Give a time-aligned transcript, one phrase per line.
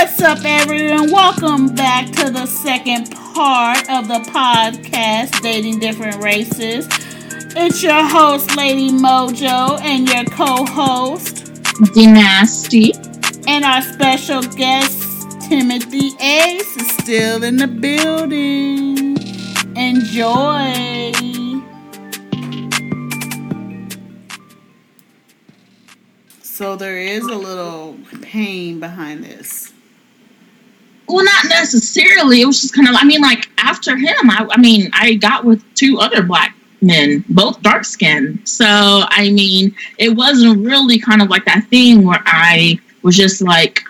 [0.00, 1.12] What's up, everyone?
[1.12, 6.88] Welcome back to the second part of the podcast, Dating Different Races.
[7.54, 11.52] It's your host, Lady Mojo, and your co host,
[11.94, 12.94] Dynasty.
[13.46, 19.18] And our special guest, Timothy Ace, is still in the building.
[19.76, 21.12] Enjoy.
[26.40, 29.59] So there is a little pain behind this.
[31.10, 32.40] Well, not necessarily.
[32.40, 32.94] It was just kind of.
[32.96, 37.24] I mean, like after him, I, I mean, I got with two other black men,
[37.28, 38.48] both dark skinned.
[38.48, 43.42] So I mean, it wasn't really kind of like that thing where I was just
[43.42, 43.82] like,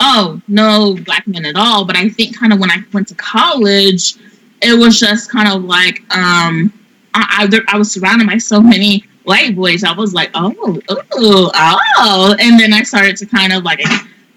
[0.00, 1.84] oh, no black men at all.
[1.84, 4.16] But I think kind of when I went to college,
[4.60, 6.72] it was just kind of like um,
[7.14, 11.50] I, I, I was surrounded by so many white boys, I was like, oh, oh,
[11.54, 12.36] oh.
[12.40, 13.80] And then I started to kind of like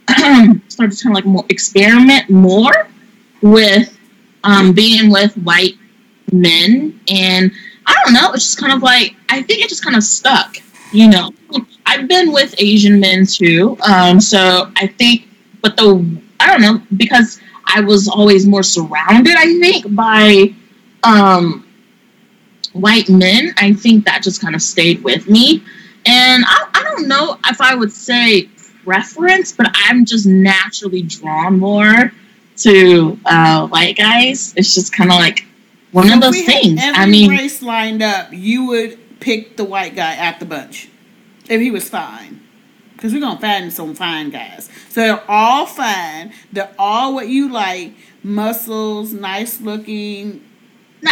[0.67, 2.87] started to kind of like more experiment more
[3.41, 3.97] with
[4.43, 5.75] um, being with white
[6.31, 6.99] men.
[7.07, 7.51] And
[7.85, 10.57] I don't know, it's just kind of like I think it just kind of stuck,
[10.91, 11.31] you know.
[11.85, 13.77] I've been with Asian men too.
[13.81, 15.27] Um, so I think
[15.61, 16.05] but the
[16.39, 20.53] I don't know, because I was always more surrounded, I think, by
[21.03, 21.65] um
[22.73, 25.63] white men, I think that just kind of stayed with me.
[26.05, 28.49] And I, I don't know if I would say
[28.83, 32.11] preference, but I'm just naturally drawn more
[32.57, 34.53] to uh, white guys.
[34.55, 35.45] It's just kind of like
[35.91, 36.79] one of those things.
[36.83, 40.89] I mean, race lined up, you would pick the white guy at the bunch
[41.49, 42.39] if he was fine.
[42.93, 44.69] Because we're going to find some fine guys.
[44.89, 46.33] So they're all fine.
[46.51, 50.43] They're all what you like muscles, nice looking,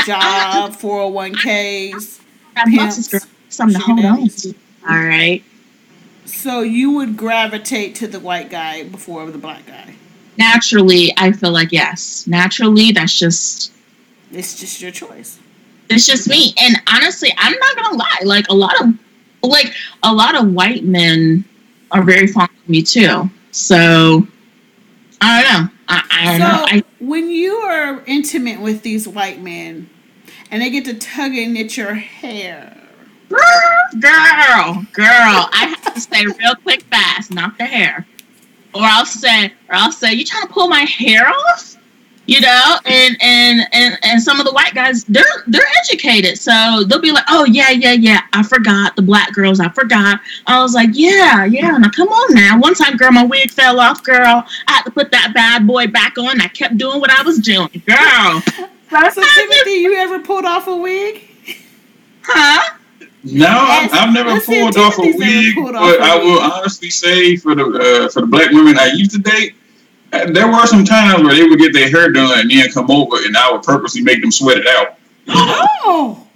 [0.06, 2.22] job, 401ks.
[3.50, 4.54] Something to hold on to.
[4.88, 5.44] All right.
[6.30, 9.95] So you would gravitate to the white guy before the black guy.
[10.38, 12.26] Naturally, I feel like yes.
[12.27, 13.73] Naturally, that's just.
[14.31, 15.39] It's just your choice.
[15.89, 18.20] It's just me, and honestly, I'm not gonna lie.
[18.23, 18.93] Like a lot of,
[19.42, 19.73] like
[20.04, 21.43] a lot of white men
[21.92, 23.30] are very fond of me too.
[23.52, 24.27] So
[25.20, 25.70] I don't know.
[25.89, 26.65] I, I don't so, know.
[26.67, 29.89] I, when you are intimate with these white men
[30.52, 32.79] and they get to tugging at your hair.
[33.94, 38.05] Girl, girl, I have to say real quick fast, not the hair.
[38.73, 41.76] Or I'll say, or I'll say, you trying to pull my hair off?
[42.30, 46.83] you know and and and and some of the white guys they're they're educated so
[46.88, 50.20] they'll be like oh yeah yeah yeah i forgot the black girls i forgot.
[50.45, 52.60] I was like yeah yeah now come on now.
[52.60, 54.45] One time girl my wig fell off girl.
[54.67, 56.39] I had to put that bad boy back on.
[56.39, 58.42] I kept doing what i was doing girl.
[59.11, 61.23] So timothy you ever pulled off a wig?
[62.22, 62.79] Huh
[63.23, 67.65] no, I've, I've never pulled off a wig, but I will honestly say for the
[67.65, 69.55] uh, for the black women I used to date,
[70.11, 73.17] there were some times where they would get their hair done and then come over,
[73.17, 74.97] and I would purposely make them sweat it out.
[75.27, 76.27] Oh,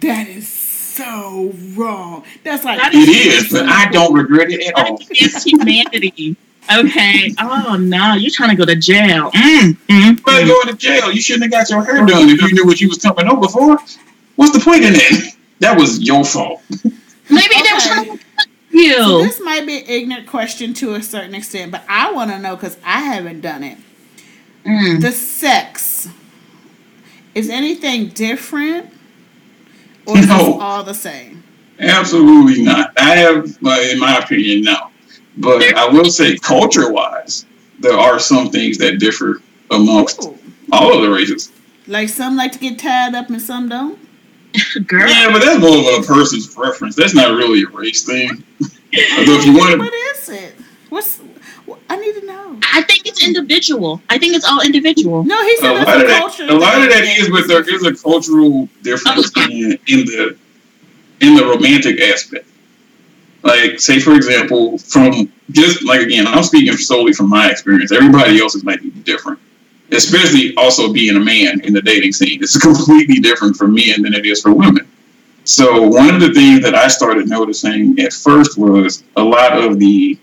[0.00, 2.24] that is so wrong.
[2.44, 4.98] That's like it is, but I don't regret it at all.
[5.10, 6.36] It's humanity.
[6.72, 7.34] Okay.
[7.40, 9.30] Oh no, you're trying to go to jail.
[9.32, 10.24] Mm, mm, mm.
[10.24, 11.12] going to jail.
[11.12, 13.48] You shouldn't have got your hair done if you knew what you was coming over
[13.48, 13.78] for.
[14.36, 15.33] What's the point in that?
[15.60, 16.62] That was your fault.
[16.70, 17.62] Maybe okay.
[17.62, 18.24] they were trying to
[18.70, 18.96] you.
[18.96, 22.38] So this might be an ignorant question to a certain extent, but I want to
[22.38, 23.78] know because I haven't done it.
[24.64, 25.00] Mm.
[25.00, 26.08] The sex
[27.34, 28.92] is anything different,
[30.06, 30.58] or is no.
[30.60, 31.44] all the same?
[31.78, 32.92] Absolutely not.
[32.98, 34.90] I have, in my opinion, no.
[35.36, 37.46] But I will say, culture-wise,
[37.80, 40.38] there are some things that differ amongst Ooh.
[40.72, 41.50] all of the races.
[41.86, 43.98] Like some like to get tied up and some don't.
[44.86, 45.08] Girl.
[45.08, 46.94] Yeah, but that's more of a person's preference.
[46.94, 48.44] That's not really a race thing.
[48.92, 50.54] if you want, what is it?
[50.90, 51.20] What's
[51.88, 52.58] I need to know.
[52.72, 54.00] I think it's individual.
[54.10, 55.24] I think it's all individual.
[55.24, 57.84] No, he said a lot, of that, a lot of that is, but there is
[57.84, 60.36] a cultural difference in, in the
[61.20, 62.46] in the romantic aspect.
[63.42, 67.92] Like, say for example, from just like again, I'm speaking solely from my experience.
[67.92, 69.38] Everybody else's might be different
[69.92, 72.42] especially also being a man in the dating scene.
[72.42, 74.88] It's completely different for men than it is for women.
[75.44, 79.78] So one of the things that I started noticing at first was a lot of
[79.78, 80.18] the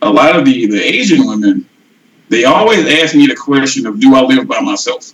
[0.00, 1.68] a lot of the, the Asian women,
[2.28, 5.12] they always ask me the question of do I live by myself?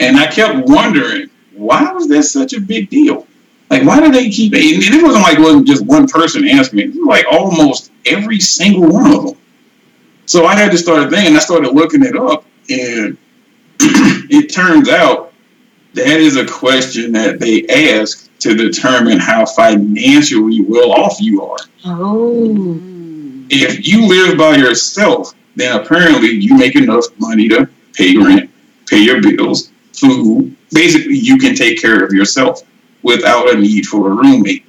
[0.00, 3.28] And I kept wondering, why was that such a big deal?
[3.70, 6.76] Like why do they keep and it wasn't like it wasn't just one person asking
[6.76, 9.41] me, it was like almost every single one of them.
[10.32, 11.36] So I had to start thinking.
[11.36, 13.18] I started looking it up, and
[14.30, 15.34] it turns out
[15.92, 21.58] that is a question that they ask to determine how financially well off you are.
[21.84, 22.80] Oh.
[23.50, 28.50] if you live by yourself, then apparently you make enough money to pay rent,
[28.86, 30.56] pay your bills, food.
[30.72, 32.62] Basically, you can take care of yourself
[33.02, 34.64] without a need for a roommate.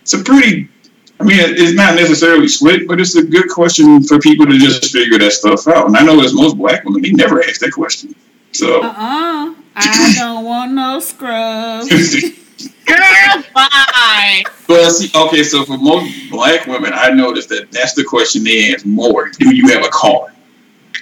[0.00, 0.70] It's a pretty,
[1.18, 4.92] I mean, it's not necessarily slick, but it's a good question for people to just
[4.92, 5.86] figure that stuff out.
[5.86, 8.14] And I know as most black women, they never ask that question.
[8.52, 8.82] So.
[8.82, 9.54] Uh-uh.
[9.78, 11.88] I don't want no scrubs.
[12.86, 14.42] Girl, bye.
[14.66, 18.72] But see, okay, so for most black women, I noticed that that's the question they
[18.72, 19.28] ask more.
[19.28, 20.32] Do you have a car?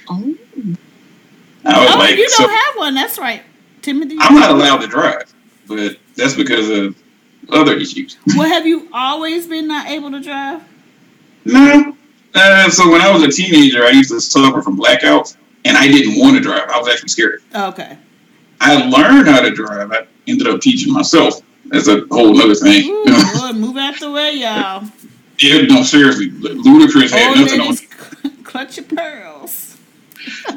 [0.09, 0.35] Oh.
[1.63, 2.93] I was oh, like, you don't have one.
[2.93, 3.43] That's right.
[3.81, 4.17] Timothy.
[4.19, 5.33] I'm not allowed to drive,
[5.67, 6.95] but that's because of
[7.49, 8.17] other issues.
[8.35, 10.61] Well, have you always been not able to drive?
[11.45, 11.95] No.
[12.33, 15.87] Uh, so when I was a teenager, I used to suffer from blackouts, and I
[15.87, 16.69] didn't want to drive.
[16.69, 17.41] I was actually scared.
[17.53, 17.97] Okay.
[18.59, 19.91] I learned how to drive.
[19.91, 21.41] I ended up teaching myself.
[21.65, 22.89] That's a whole other thing.
[22.89, 23.05] Ooh,
[23.37, 24.83] Lord, move out the way, y'all.
[25.39, 29.77] Yeah, no, seriously, Ludacris had Old nothing on clutch your pearls.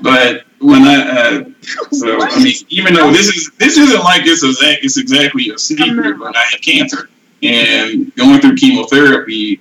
[0.02, 1.44] But when I, uh,
[1.92, 5.58] so I mean, even though this is this isn't like it's exact, it's exactly a
[5.58, 7.08] secret, but I have cancer
[7.42, 9.60] and going through chemotherapy.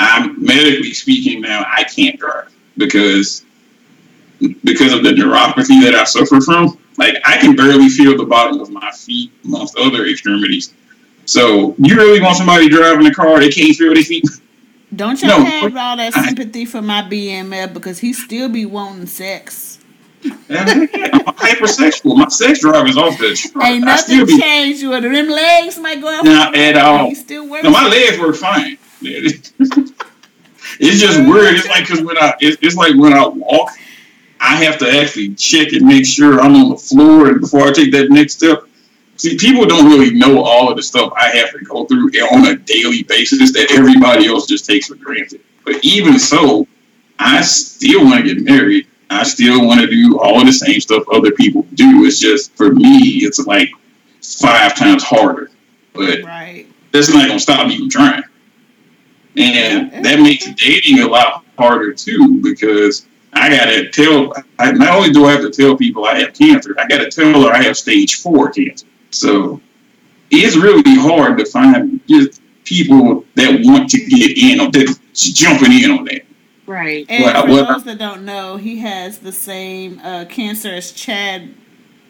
[0.00, 1.64] I'm medically speaking now.
[1.68, 3.44] I can't drive because
[4.64, 6.78] because of the neuropathy that I suffer from.
[6.96, 10.74] Like I can barely feel the bottom of my feet, amongst other extremities.
[11.24, 14.24] So you really want somebody driving a car they can't feel their feet?
[14.94, 15.44] Don't y'all No.
[15.44, 19.78] have all that sympathy for my BMF because he still be wanting sex.
[20.24, 20.88] I'm
[21.36, 22.16] hypersexual.
[22.16, 23.64] My sex drive is off the chart.
[23.64, 25.02] Ain't nothing be changed it.
[25.02, 26.24] Them legs might go out.
[26.24, 27.14] not at all.
[27.14, 27.46] Still.
[27.46, 28.78] No, my legs work fine.
[29.00, 29.52] it's
[31.00, 31.54] just weird.
[31.54, 33.70] It's like because when I, it's, it's like when I walk,
[34.40, 37.72] I have to actually check and make sure I'm on the floor and before I
[37.72, 38.64] take that next step.
[39.16, 42.46] See, people don't really know all of the stuff I have to go through on
[42.46, 45.40] a daily basis that everybody else just takes for granted.
[45.64, 46.68] But even so,
[47.18, 48.86] I still want to get married.
[49.10, 52.04] I still want to do all the same stuff other people do.
[52.04, 53.70] It's just for me, it's like
[54.22, 55.50] five times harder.
[55.94, 56.66] But Right.
[56.92, 58.22] that's not gonna stop me from trying.
[59.36, 64.32] And that makes dating a lot harder too because I gotta tell.
[64.58, 67.42] I, not only do I have to tell people I have cancer, I gotta tell
[67.42, 68.86] her I have stage four cancer.
[69.10, 69.60] So
[70.30, 75.72] it's really hard to find just people that want to get in on that, jumping
[75.72, 76.22] in on that.
[76.68, 77.06] Right.
[77.08, 80.92] And Well, for well- those that don't know, he has the same uh, cancer as
[80.92, 81.54] Chad.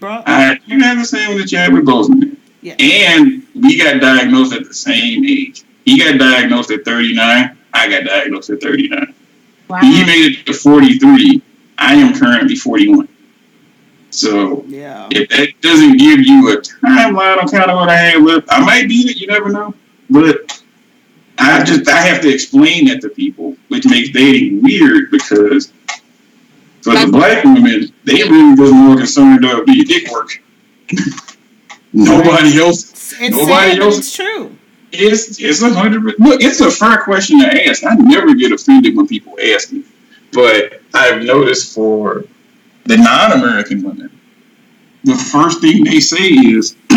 [0.00, 2.36] Bro- I you have the same with Chadwick Boseman.
[2.60, 2.74] Yeah.
[2.74, 5.62] And we got diagnosed at the same age.
[5.84, 7.56] He got diagnosed at 39.
[7.72, 9.14] I got diagnosed at 39.
[9.68, 9.78] Wow.
[9.80, 11.40] He made it to 43.
[11.78, 13.08] I am currently 41.
[14.10, 15.08] So yeah.
[15.12, 18.60] if that doesn't give you a timeline on kind of what I have left, I
[18.64, 19.20] might beat it.
[19.20, 19.74] You never know.
[20.10, 20.57] But
[21.38, 25.72] I just I have to explain that to people, which makes dating weird because
[26.82, 30.30] for the black women, they really was more concerned about the dick work.
[31.92, 34.56] Nobody else It's Nobody sad, else- it's true.
[34.92, 36.02] it's it's a hundred.
[36.18, 37.84] Look, it's a fair question to ask.
[37.84, 39.84] I never get offended when people ask me,
[40.32, 42.24] but I've noticed for
[42.84, 44.10] the non-American women,
[45.04, 46.76] the first thing they say is,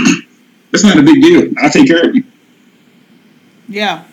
[0.74, 1.52] "It's not a big deal.
[1.62, 2.24] I take care of you."
[3.70, 4.04] Yeah.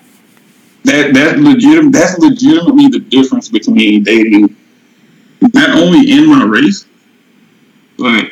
[0.88, 4.56] That that legit that's legitimately the difference between dating
[5.52, 6.86] not only in my race,
[7.98, 8.30] but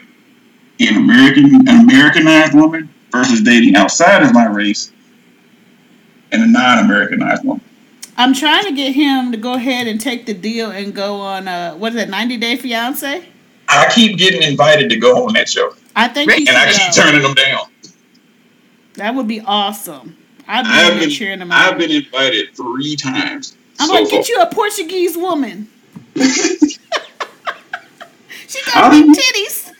[0.78, 4.90] in American an Americanized woman versus dating outside of my race
[6.32, 7.62] and a non-Americanized woman.
[8.16, 11.48] I'm trying to get him to go ahead and take the deal and go on
[11.48, 13.22] uh what is it, 90 Day Fiance?
[13.68, 16.96] I keep getting invited to go on that show, I think he and I keep
[16.96, 17.02] go.
[17.02, 17.66] turning them down.
[18.94, 20.16] That would be awesome.
[20.48, 23.56] I'd be I've been cheering him I've been invited three times.
[23.78, 25.68] I'm so gonna get you a Portuguese woman.
[26.16, 26.78] she
[28.66, 29.72] got big titties.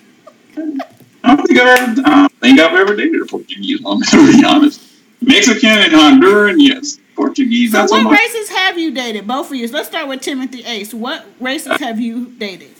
[1.25, 4.33] I don't think I've ever, I don't think I've ever dated a Portuguese woman, to
[4.33, 4.83] be honest.
[5.21, 6.99] Mexican and Honduran, yes.
[7.17, 9.27] Portuguese, So what races have you dated?
[9.27, 9.67] Both of you.
[9.69, 10.93] Let's start with Timothy Ace.
[10.93, 12.71] What races have you dated?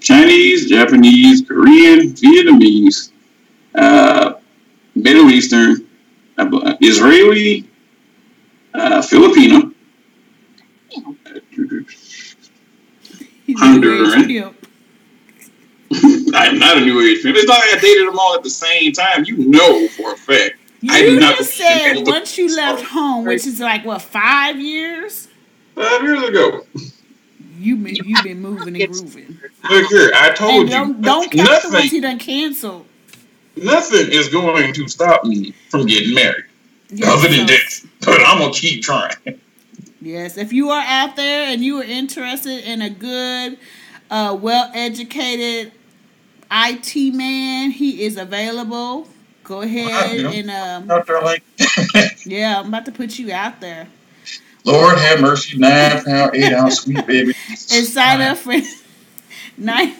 [0.00, 3.10] Chinese, Japanese, Korean, Vietnamese,
[3.74, 4.34] uh,
[4.94, 5.85] Middle Eastern, uh,
[6.38, 7.68] Israeli,
[8.74, 9.72] uh, Filipino.
[13.48, 14.54] Honduran.
[16.34, 17.32] I'm not a new age fan.
[17.36, 19.24] It's not like I dated them all at the same time.
[19.24, 20.54] You know for a fact.
[20.80, 22.92] You do not just believe said once you left stories.
[22.92, 25.28] home, which is like what five years,
[25.74, 26.66] Five years ago.
[27.58, 29.38] you been you been moving and grooving.
[29.70, 30.74] Look here, I told And you.
[30.74, 32.86] don't don't count the ones he done canceled.
[33.56, 36.44] Nothing is going to stop me from getting married.
[36.90, 37.86] Yes, other than so- this.
[38.00, 39.16] But I'm gonna keep trying.
[40.00, 43.58] Yes, if you are out there and you are interested in a good,
[44.08, 45.72] uh, well educated
[46.50, 49.08] IT man, he is available.
[49.42, 51.42] Go ahead and um, Out there like,
[52.24, 53.88] yeah, I'm about to put you out there.
[54.64, 57.32] Lord have mercy, nine pound, eight ounce sweet baby.
[57.48, 58.54] And sign up for
[59.56, 59.94] nine.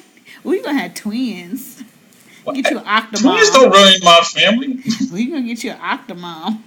[0.45, 1.83] We gonna have twins.
[2.55, 2.85] Get you an
[3.15, 3.73] Twins don't octomom.
[3.73, 4.81] run in my family.
[5.13, 6.61] We gonna get you an octomom.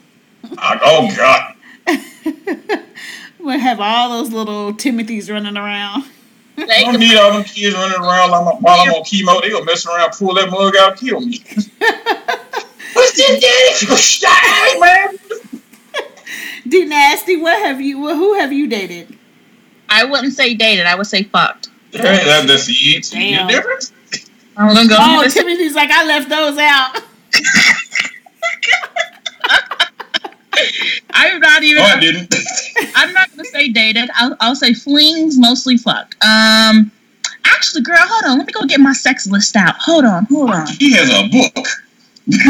[0.58, 1.56] I- oh God.
[3.42, 6.04] We'll have all those little Timothys running around.
[6.58, 9.42] I don't need all them kids running around while I'm, while I'm on chemo.
[9.42, 11.42] They gonna mess around, pull that mug out, kill me.
[12.94, 14.36] What's this, daddy?
[14.76, 15.18] Hey, man.
[16.68, 17.38] D nasty.
[17.38, 18.00] What have you?
[18.02, 19.18] Well, who have you dated?
[19.88, 20.86] I wouldn't say dated.
[20.86, 21.70] I would say fucked.
[21.92, 23.48] Yeah, that, that's the see the Damn.
[23.48, 23.94] difference.
[24.60, 24.98] I'm gonna go.
[25.00, 27.02] Oh, with- Timothy's like I left those out.
[31.12, 31.82] I'm not even.
[31.84, 32.34] No, I didn't.
[32.96, 34.10] I'm not gonna say dated.
[34.16, 36.14] I'll, I'll say flings, mostly fuck.
[36.24, 36.92] Um,
[37.46, 38.38] actually, girl, hold on.
[38.40, 39.76] Let me go get my sex list out.
[39.80, 40.68] Hold on, hold on.
[40.68, 41.68] he has a book.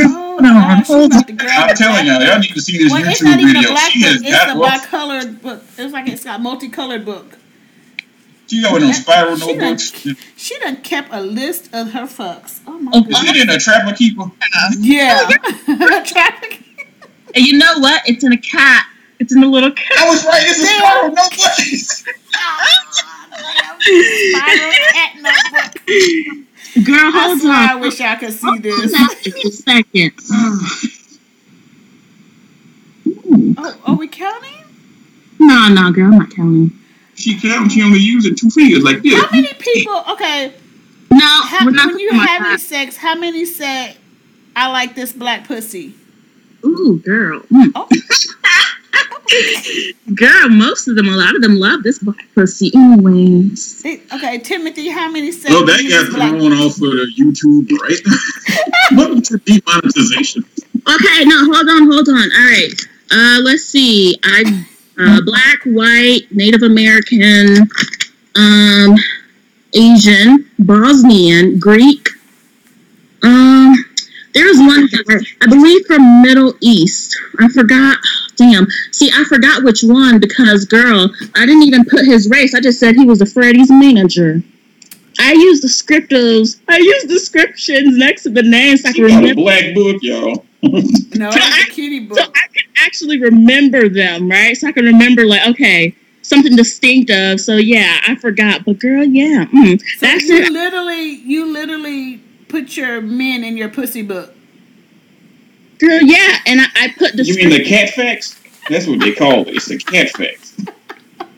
[0.02, 2.42] Oh, Hold on, gosh, she's hold about to grab I'm telling y'all, y'all book.
[2.42, 3.70] need to see this Well, it's YouTube not even a video.
[3.72, 4.12] black She book.
[4.12, 4.66] has It's got a book.
[4.66, 5.64] bicolored book.
[5.78, 7.39] It's like it's got multicolored book.
[8.50, 9.78] She got one of spiral She done,
[10.36, 12.62] she done kept a list of her fucks.
[12.66, 13.30] Oh my Oh, Is goodness.
[13.30, 14.32] it in a trapper keeper?
[14.80, 15.30] Yeah.
[16.06, 16.62] Traffic.
[17.36, 18.02] And you know what?
[18.08, 18.88] It's in a cat.
[19.20, 19.98] It's in a little cat.
[20.00, 20.42] I was right.
[20.48, 20.80] It's a Damn.
[20.80, 21.54] spiral notebook.
[23.82, 26.86] Spiral oh, cat notebook.
[26.86, 28.94] Girl, I hold swear I wish I could see Hold this.
[28.94, 30.12] on just a second.
[33.62, 34.64] Oh, are we counting?
[35.40, 36.72] No, no, girl, I'm not counting.
[37.20, 37.70] She can't.
[37.72, 39.14] She only using two fingers like this.
[39.22, 40.04] How many people?
[40.12, 40.54] Okay,
[41.12, 42.60] No, how, when you talking having that.
[42.62, 43.98] sex, how many say
[44.56, 45.94] I like this black pussy?
[46.66, 47.42] Ooh, girl.
[47.76, 47.88] Oh.
[50.16, 53.84] Girl, most of them, a lot of them love this black pussy anyways.
[54.12, 55.50] Okay, Timothy, how many say?
[55.52, 58.00] Oh, that give me got this black- thrown off of the YouTube, right?
[58.98, 60.44] Welcome to demonetization.
[60.78, 62.16] Okay, no, hold on, hold on.
[62.16, 62.74] All right.
[63.12, 64.18] Uh, let's see.
[64.24, 64.66] I
[65.00, 67.70] uh, black, white, Native American,
[68.36, 68.96] um,
[69.74, 72.10] Asian, Bosnian, Greek.
[73.24, 73.76] Um,
[74.34, 74.88] there's one
[75.42, 77.18] I believe from Middle East.
[77.40, 77.98] I forgot.
[78.36, 78.68] Damn.
[78.92, 82.54] See, I forgot which one because, girl, I didn't even put his race.
[82.54, 84.42] I just said he was a Freddy's manager.
[85.20, 86.60] I used descriptives.
[86.70, 88.84] I used descriptions next to the names.
[88.84, 89.36] So I can remember.
[89.36, 90.46] black book, y'all.
[90.62, 92.18] No, it's a kitty book.
[92.18, 94.56] So I can actually remember them, right?
[94.56, 97.40] So I can remember, like, okay, something distinctive.
[97.42, 98.66] So yeah, I forgot.
[98.66, 100.52] But girl, yeah, mm, So that's you it.
[100.52, 104.34] literally, you literally put your men in your pussy book.
[105.80, 106.38] Girl, yeah.
[106.46, 108.40] And I, I put You mean the cat facts?
[108.70, 109.56] That's what they call it.
[109.56, 110.56] It's the cat facts.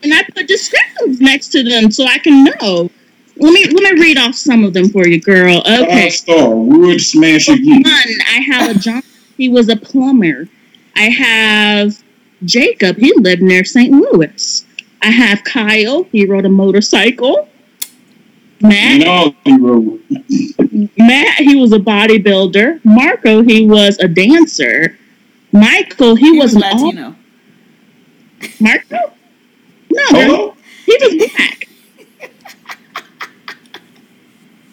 [0.03, 2.89] and I put descriptions next to them so I can know.
[3.37, 5.59] Let me let me read off some of them for you, girl.
[5.59, 6.03] Okay.
[6.09, 7.83] Five star wood smasher One.
[7.85, 9.01] I have a John.
[9.41, 10.47] He was a plumber.
[10.95, 12.03] I have
[12.45, 12.97] Jacob.
[12.97, 13.91] He lived near St.
[13.91, 14.63] Louis.
[15.01, 16.03] I have Kyle.
[16.11, 17.49] He rode a motorcycle.
[18.61, 18.99] Matt.
[18.99, 19.99] You know, he wrote.
[20.99, 22.85] Matt, he was a bodybuilder.
[22.85, 24.95] Marco, he was a dancer.
[25.51, 27.15] Michael, he, He was, was an all- Latino.
[28.59, 28.97] Marco?
[29.89, 30.55] No, Hello?
[30.85, 31.67] he was black.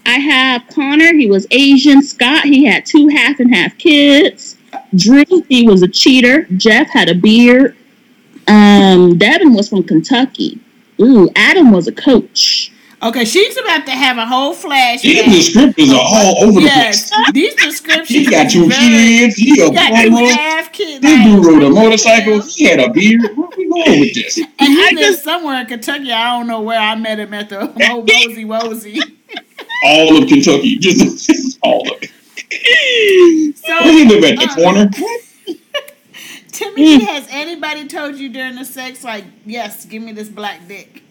[0.05, 2.03] I have Connor, he was Asian.
[2.03, 4.57] Scott, he had two half and half kids.
[4.95, 6.45] Drew, he was a cheater.
[6.57, 7.77] Jeff had a beard.
[8.47, 10.61] Um, Devin was from Kentucky.
[11.01, 12.73] Ooh, Adam was a coach.
[13.01, 15.03] Okay, she's about to have a whole flashback.
[15.03, 17.13] These descriptors are all over the place.
[17.33, 18.09] these descriptions.
[18.09, 19.37] He got two kids.
[19.37, 20.33] He a He got two plumber.
[20.33, 21.01] half kids.
[21.03, 22.43] This dude rode a like, motorcycle.
[22.43, 23.23] He had a beard.
[23.37, 24.39] Where are we going with this?
[24.39, 26.11] And I he lives somewhere in Kentucky.
[26.11, 29.01] I don't know where I met him at the Mo Mosey Wozy.
[29.85, 30.77] All of Kentucky.
[30.79, 32.11] Just all of it.
[33.57, 34.91] So, Where he live at the uh, corner?
[36.53, 41.03] Timothy, has anybody told you during the sex, like, yes, give me this black dick?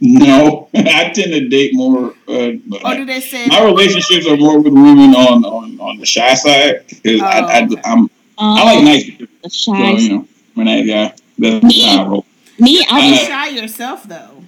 [0.00, 2.14] No, I tend to date more.
[2.28, 2.52] Uh,
[2.84, 6.34] Or do they say, my relationships are more with women on on, on the shy
[6.34, 7.80] side because I, Oh, I, okay.
[7.84, 9.26] I'm I Um, like nice people.
[9.42, 9.90] the So shy.
[9.92, 11.14] you know, I'm a nice guy.
[11.38, 12.26] That's how I roll.
[12.58, 14.42] Me, I'll you be Uh, shy yourself, though?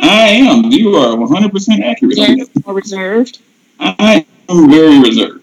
[0.00, 0.70] I am.
[0.70, 2.16] You are 100 percent accurate.
[2.16, 3.40] yes, more reserved.
[3.80, 5.42] I am very reserved.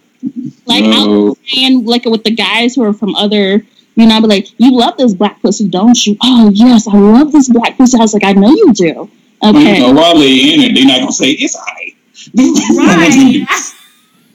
[0.66, 4.22] Like I'll So, and like with the guys who are from other, you know, I'll
[4.22, 6.18] be like, you love this black pussy, don't you?
[6.24, 7.98] Oh yes, I love this black pussy.
[7.98, 8.84] I was like, I know you do.
[8.86, 9.10] you
[9.44, 9.80] Okay.
[9.80, 11.94] know, while they in it, they're not gonna say it's I.
[12.36, 13.46] Right.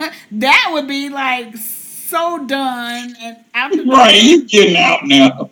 [0.32, 5.50] that would be like so done, and after Right, he's getting out now.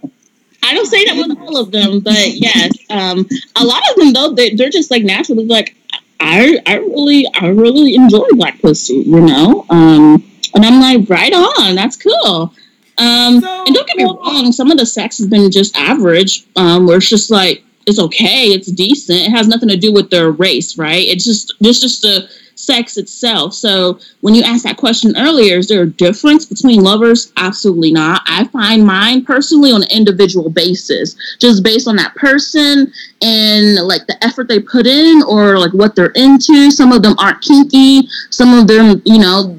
[0.62, 3.26] I don't say that with all of them, but yes, um,
[3.57, 5.76] a lot of them though they, they're just like naturally like
[6.20, 10.23] I I really I really enjoy black pussy, you know, um,
[10.54, 12.52] and I'm like right on, that's cool.
[12.99, 16.44] Um, So- and don't get me wrong, some of the sex has been just average,
[16.56, 20.11] um, where it's just like it's okay, it's decent, it has nothing to do with
[20.11, 21.06] their race, right?
[21.06, 23.55] It's just it's just the sex itself.
[23.55, 27.33] So when you asked that question earlier, is there a difference between lovers?
[27.37, 28.23] Absolutely not.
[28.27, 34.07] I find mine personally on an individual basis, just based on that person and like
[34.07, 36.71] the effort they put in or like what they're into.
[36.71, 38.09] Some of them aren't kinky.
[38.31, 39.59] Some of them, you know,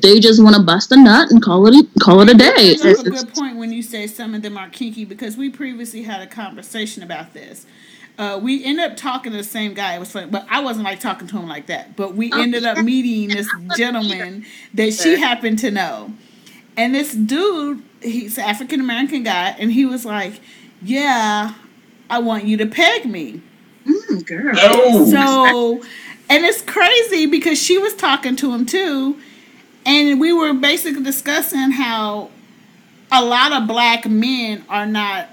[0.00, 2.76] they just want to bust a nut and call it a, call it a day.
[2.76, 6.02] That's a good point when you say some of them are kinky because we previously
[6.02, 7.66] had a conversation about this.
[8.18, 9.94] Uh, we ended up talking to the same guy.
[9.94, 11.94] It was funny, but I wasn't like talking to him like that.
[11.96, 14.44] But we Oh, ended up meeting this gentleman
[14.74, 16.12] that she happened to know,
[16.76, 20.40] and this dude, he's an African American guy, and he was like,
[20.82, 21.54] "Yeah,
[22.10, 23.40] I want you to peg me."
[23.86, 24.54] Mm, girl.
[24.54, 25.04] No.
[25.80, 25.86] So,
[26.28, 29.16] and it's crazy because she was talking to him too,
[29.86, 32.30] and we were basically discussing how
[33.12, 35.28] a lot of black men are not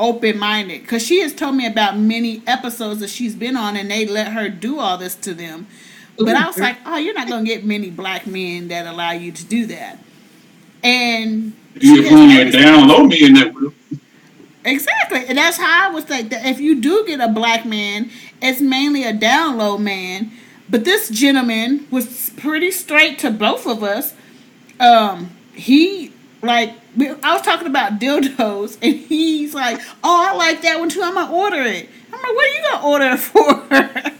[0.00, 0.82] open minded.
[0.82, 4.28] Because she has told me about many episodes that she's been on, and they let
[4.32, 5.66] her do all this to them.
[6.18, 9.30] But I was like, oh, you're not gonna get many black men that allow you
[9.32, 9.98] to do that.
[10.82, 13.72] And You she get plenty has- of down low me in that will.
[14.64, 15.24] Exactly.
[15.26, 18.10] And that's how I was like that if you do get a black man,
[18.42, 20.30] it's mainly a down low man.
[20.68, 24.14] But this gentleman was pretty straight to both of us.
[24.78, 26.12] Um, he
[26.42, 30.88] like we, I was talking about dildos and he's like, Oh, I like that one
[30.88, 31.88] too, I'm gonna order it.
[32.12, 34.14] I'm like, what are you gonna order it for?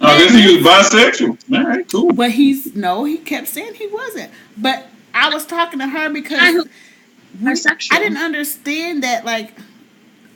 [0.00, 1.56] Oh, I guess he was bisexual.
[1.56, 2.12] All right, cool.
[2.12, 4.30] but he's no, he kept saying he wasn't.
[4.56, 6.70] But I was talking to her because I who- we-
[7.92, 9.52] I didn't understand that like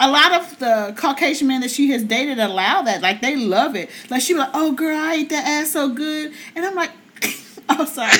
[0.00, 3.02] a lot of the Caucasian men that she has dated allow that.
[3.02, 3.90] Like they love it.
[4.10, 6.90] Like she was like, Oh girl, I ate that ass so good and I'm like
[7.68, 8.10] Oh sorry.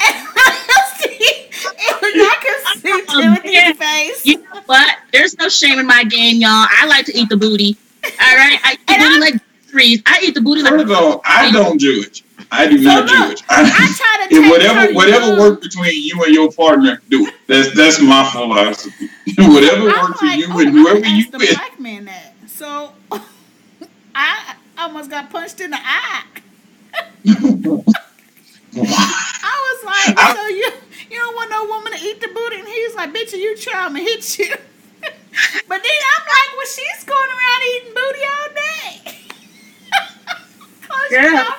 [0.00, 1.71] and
[2.02, 3.74] I can see Timothy's man.
[3.74, 4.26] face.
[4.26, 4.98] You know what?
[5.12, 6.50] There's no shame in my game, y'all.
[6.68, 7.76] I like to eat the booty.
[8.04, 9.34] All right, I eat the booty I'm- like
[9.70, 10.02] trees.
[10.06, 12.24] I eat the booty like First of all, I don't judge.
[12.50, 13.42] I do So not look, judge.
[13.48, 17.34] I try to take whatever whatever young- work between you and your partner, do it.
[17.46, 19.08] That's that's my philosophy.
[19.38, 21.54] whatever I'm works for you oh, and I whoever asked you the with.
[21.54, 22.34] black man that.
[22.48, 22.92] So
[24.14, 26.24] I almost got punched in the eye.
[28.74, 30.70] I was like, I- so you
[31.12, 32.56] you don't want no woman to eat the booty?
[32.58, 34.48] And he was like, bitch, you try, I'm gonna hit you.
[35.02, 35.12] but
[35.68, 39.18] then I'm like, well, she's going around eating booty all day.
[40.82, 41.54] Close your Yeah.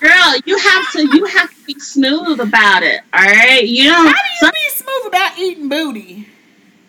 [0.00, 0.40] girl.
[0.44, 1.00] You have to.
[1.16, 3.00] You have to be smooth about it.
[3.12, 3.66] All right.
[3.66, 3.94] You know.
[3.96, 6.28] How do you be smooth about eating booty?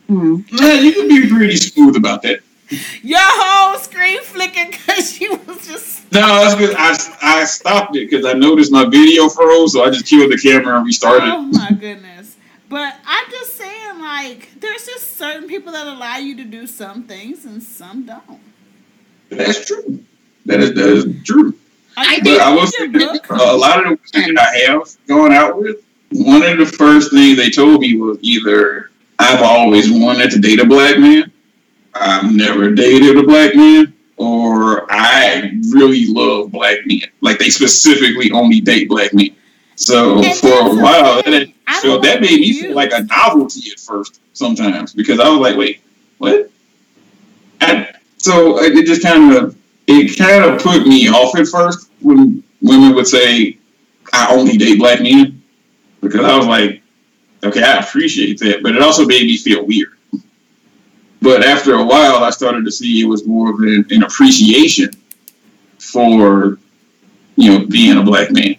[0.09, 0.45] Mm.
[0.51, 2.39] Yeah, you can be pretty smooth about that.
[3.03, 5.32] Your whole screen flicking because you was just
[6.13, 9.89] No, that's because I, I stopped it because I noticed my video froze, so I
[9.89, 11.27] just killed the camera and restarted.
[11.27, 12.35] Oh my goodness.
[12.69, 17.03] But I'm just saying, like, there's just certain people that allow you to do some
[17.03, 18.39] things and some don't.
[19.29, 20.03] That's true.
[20.45, 21.55] That is that is true.
[21.97, 24.89] I you But I will say that, uh, a lot of the women I have
[25.07, 25.77] gone out with,
[26.11, 30.59] one of the first things they told me was either I've always wanted to date
[30.59, 31.31] a black man,
[31.93, 33.93] I've never dated a black man,
[34.23, 37.01] or I really love black men.
[37.21, 39.35] Like they specifically only date black men.
[39.75, 43.79] So And for a while, that, so that made me feel like a novelty at
[43.79, 45.81] first sometimes because I was like, wait,
[46.19, 46.49] what?
[48.17, 49.57] So it just kind of
[49.87, 53.57] it kind of put me off at first when women would say
[54.13, 55.43] I only date black men
[55.99, 56.81] because I was like,
[57.43, 59.92] okay, I appreciate that, but it also made me feel weird.
[61.23, 64.91] But after a while, I started to see it was more of an, an appreciation
[65.77, 66.59] for
[67.37, 68.57] you know being a black man,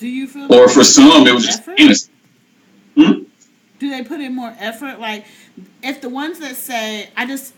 [0.00, 1.78] Do you feel or like for some it was just effort?
[1.78, 2.12] innocent.
[2.96, 3.12] Hmm?
[3.78, 4.98] Do they put in more effort?
[4.98, 5.24] Like,
[5.84, 7.54] if the ones that say, I just,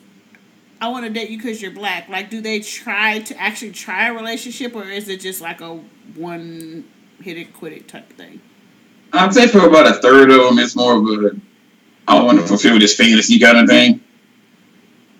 [0.82, 4.08] I want to date you because you're black, like, do they try to actually try
[4.08, 5.76] a relationship or is it just like a
[6.14, 6.84] one
[7.22, 8.42] hit it, quit it type thing?
[9.14, 11.40] I'd say for about a third of them, it's more of a
[12.06, 14.00] I want to fulfill this fantasy kind of thing.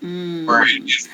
[0.01, 0.47] Mm.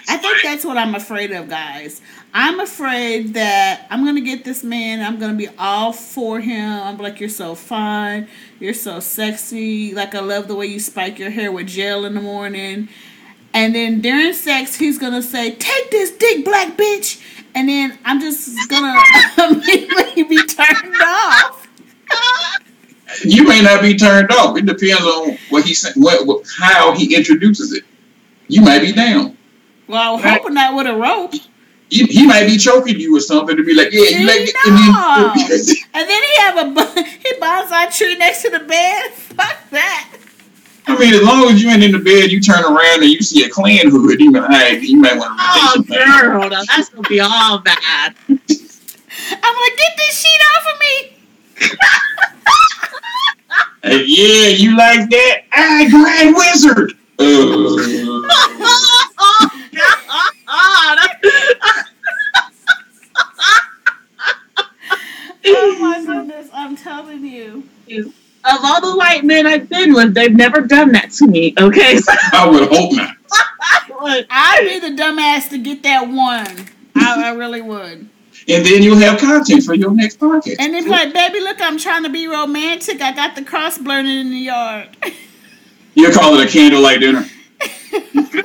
[0.09, 2.01] I think that's what I'm afraid of, guys.
[2.33, 5.01] I'm afraid that I'm gonna get this man.
[5.01, 6.81] I'm gonna be all for him.
[6.81, 8.27] I'm like, you're so fine.
[8.59, 9.93] You're so sexy.
[9.93, 12.89] Like I love the way you spike your hair with gel in the morning.
[13.53, 17.21] And then during sex, he's gonna say, "Take this dick, black bitch,"
[17.53, 18.99] and then I'm just gonna
[19.37, 21.67] immediately be turned off.
[23.23, 24.57] you may not be turned off.
[24.57, 27.83] It depends on what he what, what how he introduces it.
[28.47, 29.37] You might be down.
[29.87, 31.33] Well, I was hoping that with a rope.
[31.89, 34.49] He, he might be choking you or something to be like, yeah, you like.
[34.65, 35.33] No.
[35.35, 39.11] And then, And then he have a bu- he bonsai tree next to the bed.
[39.11, 40.09] Fuck that.
[40.87, 43.21] I mean, as long as you ain't in the bed, you turn around and you
[43.21, 46.89] see a Klan hood, you might, hey, you might want to Oh, girl, now that's
[46.89, 48.15] gonna be all bad.
[48.27, 51.17] I'm like, get this sheet off of me.
[53.83, 55.43] Hey, yeah, you like that?
[55.53, 56.93] Ah, Grand Wizard.
[65.45, 67.63] Oh, my goodness, I'm telling you.
[68.45, 71.53] Of all the white men I've been with, they've never done that to me.
[71.59, 73.15] Okay, so I would hope not.
[74.29, 76.67] I'd be the dumbass to get that one.
[76.95, 78.09] I, I really would.
[78.47, 80.55] And then you'll have content for your next podcast.
[80.59, 83.01] And then be like, baby, look, I'm trying to be romantic.
[83.01, 84.89] I got the cross burning in the yard.
[85.95, 87.25] You'll call it a candlelight dinner.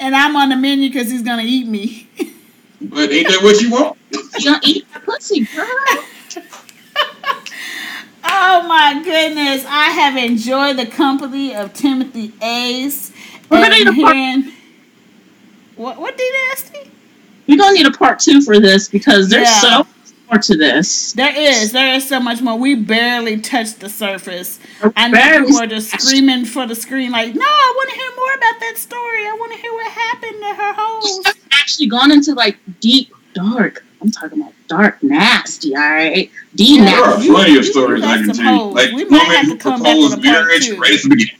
[0.00, 2.08] and I'm on the menu because he's gonna eat me.
[2.80, 3.96] But ain't that what you want?
[4.38, 5.66] you gonna eat that pussy, girl?
[8.32, 13.12] Oh my goodness, I have enjoyed the company of Timothy Ace.
[13.48, 14.52] We're gonna and need a part- hearing-
[15.76, 16.90] What what did nasty?
[17.46, 19.60] You're gonna need a part two for this because there's Yeah.
[19.60, 19.86] so much
[20.30, 21.12] more to this.
[21.12, 22.56] There is, there is so much more.
[22.58, 24.58] We barely touched the surface.
[24.96, 27.96] I know Barely people are just screaming for the screen, like, no, I want to
[27.96, 29.26] hear more about that story.
[29.26, 31.20] I want to hear what happened to her hoes.
[31.26, 33.84] I've actually gone into like deep, dark.
[34.02, 35.74] I'm talking about dark, nasty.
[35.76, 36.84] All right, deep, Yeah.
[36.86, 37.24] There are nasty.
[37.26, 38.74] You- plenty of stories I can tell you.
[38.74, 40.76] Like We the might woman have who to come back proposed with part marriage two.
[40.78, 41.36] right at the beginning.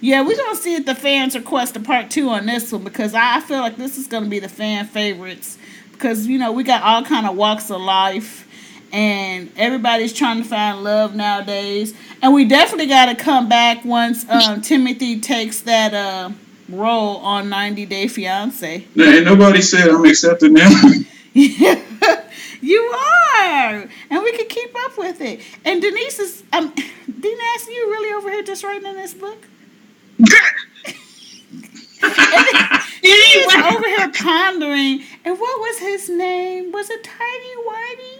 [0.00, 3.12] yeah, we're gonna see if the fans request a part two on this one because
[3.12, 5.58] I I feel like this is gonna be the fan favorites
[5.92, 8.48] because you know we got all kind of walks of life
[8.92, 14.28] and everybody's trying to find love nowadays and we definitely got to come back once
[14.28, 16.30] um, Timothy takes that uh,
[16.68, 18.86] role on 90 Day Fiance.
[18.94, 20.72] Now, ain't nobody said I'm accepting them.
[21.34, 25.40] you are, and we can keep up with it.
[25.64, 26.72] And Denise is, um,
[27.06, 29.38] Denise, you really over here just writing in this book?
[33.02, 35.04] He's Anyway, over here pondering.
[35.24, 36.72] And what was his name?
[36.72, 38.18] Was it Tiny Whitey?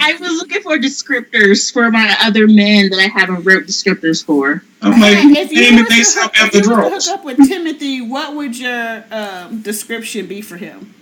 [0.00, 4.62] I was looking for descriptors for my other men that I haven't wrote descriptors for.
[4.80, 7.08] I'm like, if you damn it, they to hook, at the you was to draws.
[7.08, 10.94] hook up with Timothy, what would your um, description be for him?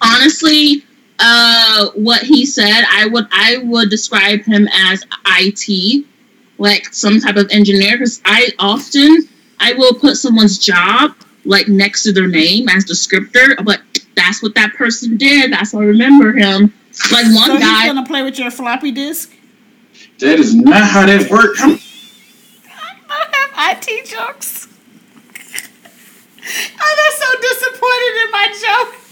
[0.00, 0.84] Honestly,
[1.18, 6.06] uh, what he said, I would I would describe him as IT,
[6.58, 7.98] like some type of engineer.
[7.98, 9.28] Because I often
[9.60, 13.62] I will put someone's job like next to their name as descriptor.
[13.64, 13.80] But
[14.14, 15.52] that's what that person did.
[15.52, 16.72] That's how I remember him.
[17.10, 17.82] Like one so guy.
[17.82, 19.32] he's gonna play with your floppy disk.
[20.18, 21.60] That is not how that works.
[21.60, 21.78] I'm-
[23.08, 24.68] I have IT jokes.
[26.44, 29.02] I'm so disappointed in my joke.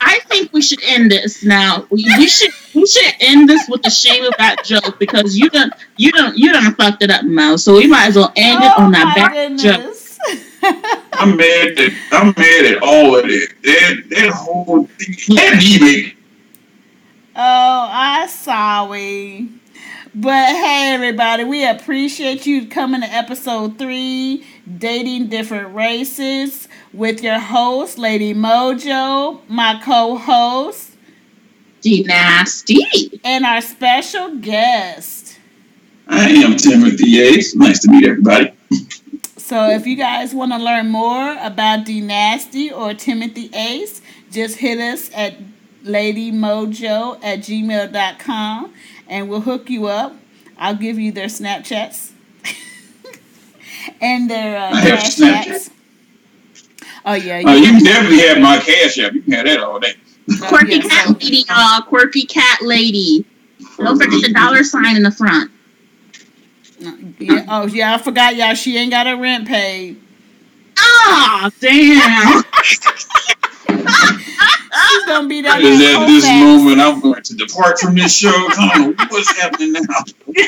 [0.00, 1.86] I think we should end this now.
[1.90, 5.48] We, we should we should end this with the shame of that joke because you
[5.48, 7.56] don't you don't you don't fucked it up, Mo.
[7.56, 9.94] So we might as well end it oh on that back bad joke.
[10.72, 11.00] Goodness.
[11.12, 13.50] I'm mad at I'm mad at all of it.
[13.62, 15.36] That that whole thing.
[15.36, 16.14] Let me.
[17.36, 19.48] Oh, I'm sorry.
[20.16, 24.46] But hey, everybody, we appreciate you coming to episode three
[24.78, 30.92] Dating Different Races with your host, Lady Mojo, my co host,
[31.80, 32.78] D nasty.
[33.24, 35.40] and our special guest.
[36.06, 37.56] I am Timothy Yates.
[37.56, 38.52] Nice to meet everybody.
[39.44, 44.56] So if you guys want to learn more about D Nasty or Timothy Ace, just
[44.56, 45.34] hit us at
[45.84, 48.72] ladymojo at gmail.com
[49.06, 50.14] and we'll hook you up.
[50.56, 52.12] I'll give you their Snapchats
[54.00, 55.44] and their uh, I have cash Snapchat.
[55.46, 55.70] apps.
[57.04, 59.12] Oh yeah, Uh, you can definitely have my cash app.
[59.12, 59.92] You can have that all day.
[60.42, 61.82] uh, Quirky yeah, cat lady, y'all.
[61.82, 63.26] Quirky cat lady.
[63.76, 65.50] Don't forget the dollar sign in the front.
[67.18, 68.54] Yeah, oh yeah, I forgot y'all.
[68.54, 70.00] She ain't got her rent paid.
[70.78, 72.42] Oh damn.
[72.62, 72.78] She's
[75.06, 76.44] gonna be down Because at this Colfax.
[76.44, 78.48] moment, I'm going to depart from this show.
[78.52, 80.34] Come on, what's happening now?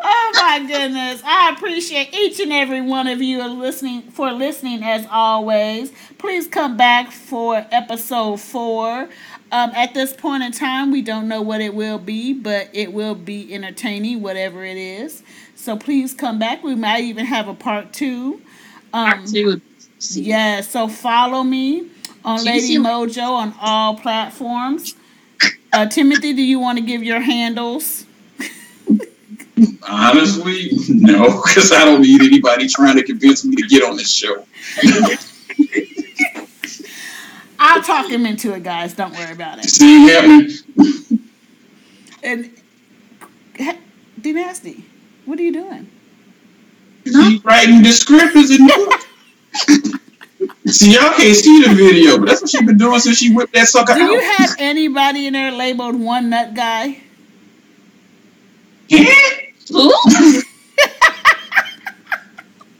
[0.00, 1.22] Oh my goodness.
[1.24, 5.92] I appreciate each and every one of you are listening for listening as always.
[6.18, 9.08] Please come back for episode four.
[9.50, 12.92] Um, at this point in time, we don't know what it will be, but it
[12.92, 15.22] will be entertaining, whatever it is.
[15.54, 16.62] So please come back.
[16.62, 18.40] We might even have a part two.
[18.92, 19.60] Um, Part two.
[20.14, 21.88] yeah, so follow me
[22.24, 24.94] on Lady see- Mojo on all platforms.
[25.72, 28.06] Uh, Timothy, do you want to give your handles?
[29.88, 34.10] Honestly, no, because I don't need anybody trying to convince me to get on this
[34.12, 34.46] show.
[37.68, 38.94] I'll talk him into it, guys.
[38.94, 39.64] Don't worry about it.
[39.70, 40.50] See it happening?
[42.22, 42.50] And
[44.20, 44.84] D Nasty,
[45.26, 45.90] what are you doing?
[47.06, 48.70] She writing descriptors and
[50.66, 53.54] See, y'all can't see the video, but that's what she's been doing since she whipped
[53.54, 54.12] that sucker Do out.
[54.12, 56.98] you have anybody in there labeled one nut guy?
[58.88, 59.14] Yeah?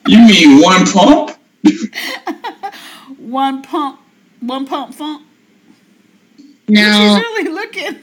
[0.07, 1.33] You mean one pump?
[3.19, 4.01] One pump,
[4.41, 5.27] one pump funk?
[6.69, 6.83] No.
[6.83, 7.99] She's really looking.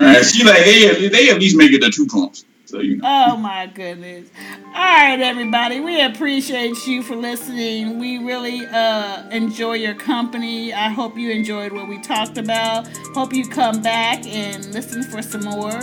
[0.00, 2.44] Alright, she like they they at least make it the two pumps.
[2.66, 3.04] So you know.
[3.04, 4.30] Oh my goodness.
[4.66, 5.80] All right, everybody.
[5.80, 7.98] We appreciate you for listening.
[7.98, 10.72] We really uh, enjoy your company.
[10.72, 12.88] I hope you enjoyed what we talked about.
[13.14, 15.80] Hope you come back and listen for some more.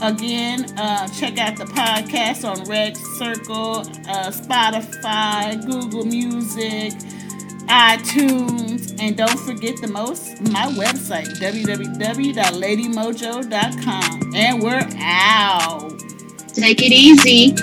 [0.00, 6.94] Again, uh, check out the podcast on Red Circle, uh, Spotify, Google Music,
[7.70, 14.34] iTunes, and don't forget the most my website www.ladymojo.com.
[14.34, 15.98] And we're out.
[16.52, 17.54] Take it easy.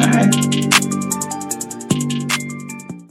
[0.00, 0.95] Alright.